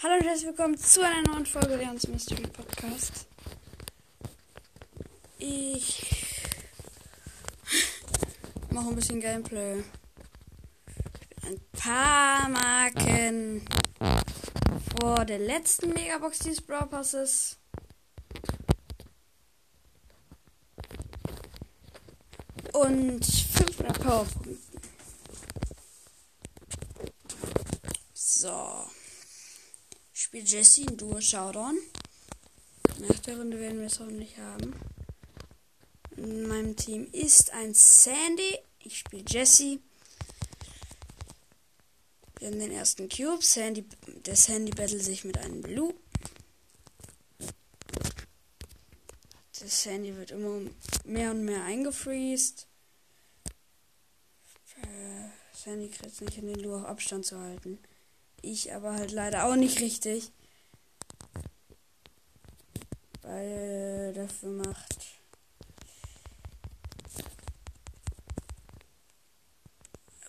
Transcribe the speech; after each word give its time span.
Hallo 0.00 0.14
und 0.14 0.22
herzlich 0.22 0.46
willkommen 0.46 0.78
zu 0.78 1.04
einer 1.04 1.28
neuen 1.28 1.44
Folge 1.44 1.74
Leons 1.74 2.06
Mystery 2.06 2.46
Podcast. 2.46 3.26
Ich 5.40 6.06
mache 8.70 8.90
ein 8.90 8.94
bisschen 8.94 9.20
Gameplay. 9.20 9.82
Ein 11.42 11.60
paar 11.72 12.48
Marken 12.48 13.66
vor 15.00 15.24
der 15.24 15.40
letzten 15.40 15.92
Megabox 15.92 16.38
dieses 16.38 16.60
Brawl 16.60 16.86
Passes. 16.86 17.56
Und 22.72 23.24
500 23.24 24.00
Powerpunkten. 24.00 24.58
So. 28.14 28.88
Ich 30.18 30.24
spiele 30.24 30.44
Jesse 30.44 30.82
in 30.82 30.96
Duo 30.96 31.20
Showdown. 31.20 31.78
Nach 32.98 33.18
der 33.20 33.38
Runde 33.38 33.60
werden 33.60 33.78
wir 33.78 33.86
es 33.86 34.00
hoffentlich 34.00 34.36
haben. 34.36 34.74
In 36.16 36.48
meinem 36.48 36.74
Team 36.74 37.06
ist 37.12 37.52
ein 37.52 37.72
Sandy. 37.72 38.58
Ich 38.80 38.98
spiele 38.98 39.22
Jesse. 39.28 39.78
Wir 42.40 42.48
haben 42.48 42.58
den 42.58 42.72
ersten 42.72 43.08
Cube. 43.08 43.44
Sandy, 43.44 43.84
der 44.26 44.34
Sandy 44.34 44.72
battle 44.72 44.98
sich 44.98 45.22
mit 45.22 45.38
einem 45.38 45.60
Blue. 45.60 45.94
Der 49.60 49.68
Sandy 49.68 50.16
wird 50.16 50.32
immer 50.32 50.68
mehr 51.04 51.30
und 51.30 51.44
mehr 51.44 51.62
eingefriest. 51.62 52.66
Äh, 54.82 55.28
Sandy 55.54 55.88
kriegt 55.90 56.12
es 56.12 56.20
nicht 56.20 56.38
in 56.38 56.48
den 56.48 56.58
Lu 56.58 56.74
auf 56.74 56.86
Abstand 56.86 57.24
zu 57.24 57.38
halten. 57.38 57.78
Ich 58.42 58.72
aber 58.72 58.94
halt 58.94 59.12
leider 59.12 59.46
auch 59.46 59.56
nicht 59.56 59.80
richtig. 59.80 60.30
Weil 63.22 64.12
dafür 64.14 64.50
macht. 64.50 64.96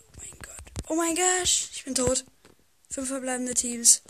Oh 0.06 0.16
mein 0.16 0.38
Gott. 0.38 0.88
Oh 0.88 0.94
mein 0.94 1.14
Gosh. 1.14 1.70
Ich 1.72 1.84
bin 1.84 1.94
tot. 1.94 2.24
Fünf 2.90 3.08
verbleibende 3.08 3.54
Teams. 3.54 4.02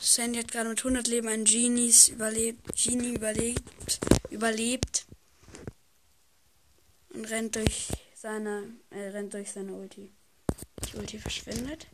Sandy 0.00 0.40
hat 0.40 0.50
gerade 0.50 0.68
mit 0.68 0.78
100 0.78 1.06
Leben 1.06 1.28
einen 1.28 1.44
Genies 1.44 2.08
überlebt. 2.08 2.60
Genie 2.76 3.14
überlebt. 3.14 4.00
Überlebt. 4.30 5.06
Und 7.10 7.24
rennt 7.26 7.54
durch 7.54 7.88
seine. 8.14 8.64
Er 8.90 9.06
äh, 9.06 9.08
rennt 9.10 9.32
durch 9.32 9.52
seine 9.52 9.72
Ulti. 9.72 10.10
Die 10.88 10.96
Ulti 10.96 11.18
verschwindet. 11.18 11.86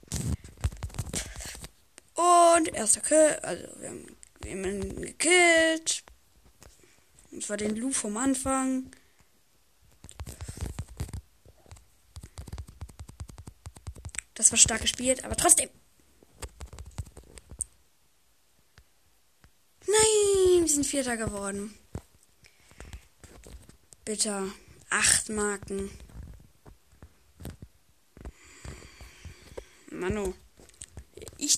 Und 2.58 2.74
erster 2.74 3.00
Kill. 3.00 3.38
Also 3.42 3.68
wir 3.78 3.88
haben, 3.88 4.16
ihn 4.44 5.00
gekillt. 5.00 6.02
Und 7.30 7.44
zwar 7.44 7.56
den 7.56 7.76
Lu 7.76 7.92
vom 7.92 8.16
Anfang. 8.16 8.90
Das 14.34 14.50
war 14.50 14.58
stark 14.58 14.80
gespielt, 14.80 15.24
aber 15.24 15.36
trotzdem. 15.36 15.68
Nein, 19.86 20.62
wir 20.62 20.68
sind 20.68 20.84
Vierter 20.84 21.16
geworden. 21.16 21.78
Bitter. 24.04 24.48
Acht 24.90 25.28
Marken. 25.28 25.90
Mano. 29.92 30.34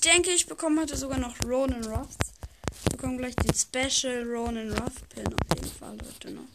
Ich 0.03 0.09
denke, 0.11 0.31
ich 0.31 0.47
bekomme 0.47 0.81
heute 0.81 0.97
sogar 0.97 1.19
noch 1.19 1.37
Ronan 1.45 1.85
Ruffs. 1.85 2.17
Ich 2.73 2.85
bekomme 2.85 3.19
gleich 3.19 3.37
den 3.37 3.53
Special 3.53 4.23
Ronan 4.23 4.73
Ruff 4.73 5.07
Pin 5.11 5.27
auf 5.27 5.55
jeden 5.55 5.71
Fall 5.71 5.99
heute 6.03 6.31
noch. 6.31 6.49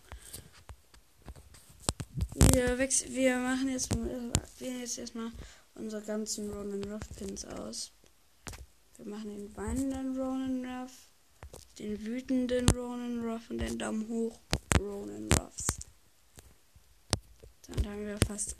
Wir, 2.33 2.79
wir 2.79 3.37
machen 3.37 3.69
jetzt, 3.69 3.95
wählen 3.95 4.79
jetzt 4.79 4.97
erstmal 4.97 5.31
unsere 5.75 6.01
ganzen 6.01 6.51
Ronan 6.51 6.91
Ruff 6.91 7.07
Pins 7.17 7.45
aus. 7.45 7.91
Wir 8.97 9.05
machen 9.05 9.29
den 9.29 9.55
weinenden 9.55 10.19
Ronan 10.19 10.65
Ruff, 10.65 10.93
den 11.77 12.03
wütenden 12.03 12.67
Ronan 12.69 13.23
Ruff 13.23 13.47
und 13.51 13.59
den 13.59 13.77
Daumen 13.77 14.09
hoch 14.09 14.39
Ronan 14.79 15.29
Ruffs. 15.33 15.67
Dann 17.67 17.91
haben 17.91 18.07
wir 18.07 18.17
fast. 18.25 18.55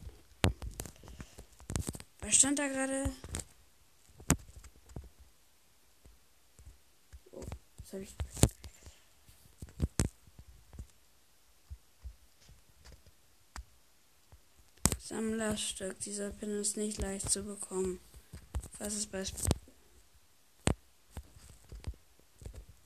Was 2.22 2.36
stand 2.36 2.60
da 2.60 2.68
gerade? 2.68 3.12
Was 7.96 8.02
habe 8.02 8.04
ich. 8.04 8.16
Sammlerstück. 15.00 16.00
Dieser 16.00 16.32
Pin 16.32 16.50
ist 16.50 16.78
nicht 16.78 17.00
leicht 17.00 17.30
zu 17.30 17.44
bekommen. 17.44 18.00
Was 18.80 18.96
ist 18.96 19.12
bei 19.12 19.24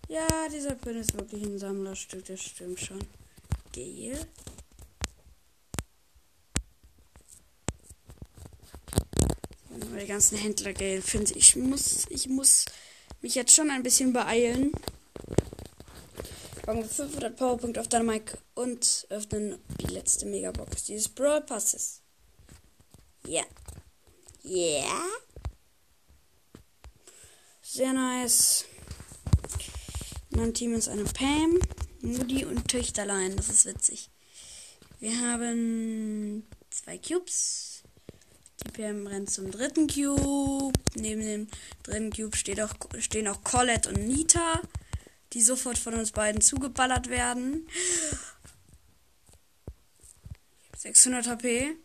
Ja, 0.08 0.50
dieser 0.50 0.76
Pin 0.76 0.98
ist 0.98 1.14
wirklich 1.14 1.44
ein 1.44 1.60
Sammlerstück, 1.60 2.26
das 2.26 2.42
stimmt 2.42 2.80
schon. 2.80 3.00
Geil. 3.74 4.20
die 10.00 10.08
ganzen 10.08 10.38
Händler 10.38 10.74
Geld 10.74 11.04
finde 11.04 11.34
ich 11.34 11.56
muss 11.58 12.06
ich 12.10 12.28
muss 12.28 12.66
mich 13.22 13.36
jetzt 13.36 13.54
schon 13.54 13.70
ein 13.70 13.84
bisschen 13.84 14.14
beeilen. 14.14 14.72
Brauchen 16.70 16.88
500 16.88 17.36
Powerpunkte 17.36 17.82
auf 17.82 17.88
Dynamike 17.88 18.38
und 18.54 19.08
öffnen 19.10 19.58
die 19.82 19.88
letzte 19.88 20.28
Megabox 20.28 20.84
dieses 20.84 21.10
Brawl 21.10 21.42
Passes. 21.42 22.04
Ja. 23.26 23.42
Yeah. 24.44 24.86
Yeah. 24.86 25.06
Sehr 27.64 27.92
nice. 27.92 28.66
Mein 30.30 30.54
Team 30.54 30.76
ist 30.76 30.90
eine 30.90 31.06
Pam, 31.06 31.60
Moody 32.02 32.46
und 32.46 32.68
Töchterlein. 32.68 33.36
Das 33.36 33.50
ist 33.50 33.66
witzig. 33.66 34.12
Wir 35.00 35.20
haben 35.22 36.46
zwei 36.70 37.00
Cubes, 37.00 37.82
die 38.64 38.72
PM 38.74 39.08
rennt 39.08 39.32
zum 39.32 39.50
dritten 39.50 39.88
Cube. 39.88 40.78
Neben 40.94 41.22
dem 41.22 41.48
dritten 41.82 42.12
Cube 42.12 42.38
auch, 42.64 43.02
stehen 43.02 43.28
auch 43.28 43.44
Colette 43.44 43.90
und 43.90 44.06
Nita, 44.06 44.62
die 45.34 45.42
sofort 45.42 45.78
von 45.78 45.94
uns 45.94 46.12
beiden 46.12 46.42
zugeballert 46.42 47.10
werden. 47.10 47.68
600 50.78 51.28
HP. 51.28 51.76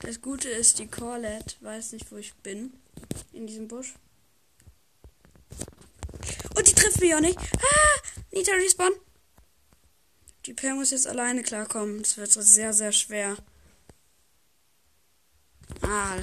Das 0.00 0.20
Gute 0.20 0.48
ist, 0.48 0.78
die 0.78 0.88
Colette 0.88 1.56
weiß 1.60 1.92
nicht, 1.92 2.10
wo 2.12 2.16
ich 2.16 2.34
bin. 2.36 2.72
In 3.32 3.46
diesem 3.46 3.68
Busch. 3.68 3.94
Und 6.54 6.68
die 6.68 6.74
trifft 6.74 7.00
mich 7.00 7.14
auch 7.14 7.20
nicht. 7.20 7.38
Ah, 7.38 8.00
Nita 8.30 8.52
respawn. 8.52 8.92
Die 10.44 10.54
Per 10.54 10.74
muss 10.74 10.90
jetzt 10.90 11.06
alleine 11.06 11.42
klarkommen. 11.42 12.02
Das 12.02 12.16
wird 12.16 12.30
sehr, 12.30 12.72
sehr 12.72 12.92
schwer. 12.92 13.36
Ah. 15.82 16.18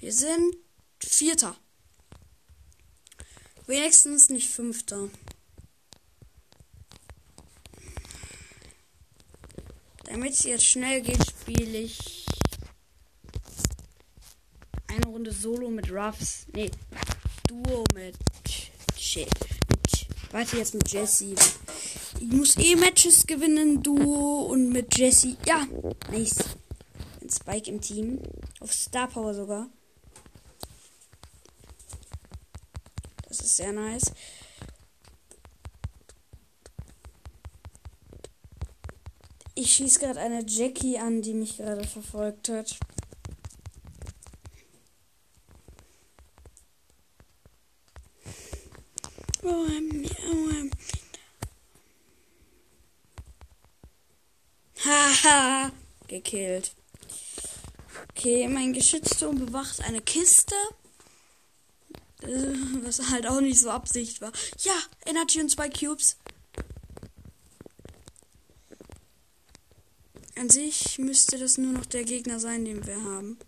Wir 0.00 0.12
sind 0.12 0.56
Vierter. 1.02 1.56
Wenigstens 3.66 4.28
nicht 4.28 4.48
Fünfter. 4.50 5.08
Damit 10.04 10.32
es 10.34 10.44
jetzt 10.44 10.64
schnell 10.64 11.00
geht, 11.00 11.26
spiele 11.26 11.78
ich 11.78 12.26
eine 14.86 15.06
Runde 15.06 15.32
Solo 15.32 15.68
mit 15.70 15.90
Ruffs. 15.90 16.46
Nee, 16.52 16.70
Duo 17.48 17.84
mit. 17.94 18.16
Shit. 18.96 19.28
Warte 20.30 20.58
jetzt 20.58 20.74
mit 20.74 20.92
Jesse. 20.92 21.34
Ich 22.20 22.28
muss 22.28 22.56
eh 22.58 22.76
Matches 22.76 23.26
gewinnen, 23.26 23.82
Duo 23.82 24.42
und 24.42 24.68
mit 24.68 24.96
Jesse. 24.96 25.36
Ja, 25.46 25.66
nice. 26.10 26.44
Ein 27.20 27.30
Spike 27.30 27.70
im 27.70 27.80
Team. 27.80 28.20
Auf 28.60 28.72
Star 28.72 29.08
Power 29.08 29.34
sogar. 29.34 29.68
Das 33.28 33.40
ist 33.40 33.56
sehr 33.56 33.72
nice. 33.72 34.12
Ich 39.54 39.72
schieße 39.72 40.00
gerade 40.00 40.20
eine 40.20 40.44
Jackie 40.46 40.98
an, 40.98 41.22
die 41.22 41.34
mich 41.34 41.56
gerade 41.56 41.86
verfolgt 41.86 42.50
hat. 42.50 42.78
Oh, 49.42 49.48
oh, 49.48 50.46
Haha, 54.84 55.72
gekillt. 56.06 56.74
Okay, 58.10 58.46
mein 58.48 58.72
Geschützturm 58.72 59.38
bewacht 59.38 59.80
eine 59.82 60.00
Kiste. 60.00 60.54
Äh, 62.26 62.54
was 62.82 63.10
halt 63.10 63.26
auch 63.26 63.40
nicht 63.40 63.60
so 63.60 63.70
Absicht 63.70 64.20
war. 64.20 64.32
Ja, 64.60 64.74
Energy 65.04 65.40
und 65.40 65.50
zwei 65.50 65.68
Cubes. 65.68 66.16
An 70.36 70.50
sich 70.50 70.98
müsste 70.98 71.38
das 71.38 71.56
nur 71.56 71.72
noch 71.72 71.86
der 71.86 72.04
Gegner 72.04 72.38
sein, 72.40 72.64
den 72.64 72.86
wir 72.86 73.02
haben. 73.02 73.38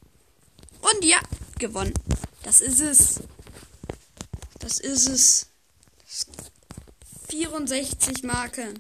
Und 0.81 1.05
ja, 1.05 1.19
gewonnen. 1.59 1.95
Das 2.43 2.61
ist 2.61 2.81
es. 2.81 3.21
Das 4.61 4.79
ist 4.79 5.09
es. 5.09 5.47
64 7.29 8.23
Marken. 8.23 8.79